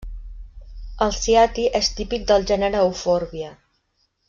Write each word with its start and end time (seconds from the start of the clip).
El 1.07 1.13
ciati 1.25 1.67
és 1.81 1.91
típic 2.01 2.25
del 2.33 2.49
gènere 2.53 2.83
eufòrbia. 2.87 3.53